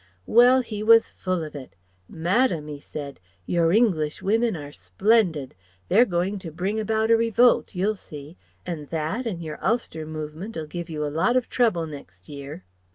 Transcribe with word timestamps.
Well, 0.25 0.61
he 0.61 0.81
was 0.81 1.11
full 1.11 1.43
of 1.43 1.53
it. 1.55 1.75
'Madam,' 2.09 2.67
'e 2.69 2.79
said, 2.79 3.19
'your 3.45 3.71
English 3.71 4.19
women 4.23 4.57
are 4.57 4.71
splendid. 4.71 5.53
They're 5.89 6.05
going 6.07 6.39
to 6.39 6.49
bring 6.51 6.79
about 6.79 7.11
a 7.11 7.15
revolt, 7.17 7.75
you'll 7.75 7.93
see, 7.93 8.35
and 8.65 8.89
that, 8.89 9.27
an' 9.27 9.41
your 9.41 9.63
Ulster 9.63 10.07
movement 10.07 10.55
'll 10.57 10.65
give 10.65 10.89
you 10.89 11.05
a 11.05 11.13
lot 11.13 11.37
of 11.37 11.49
trouble 11.49 11.85
next 11.85 12.27
year.' 12.29 12.63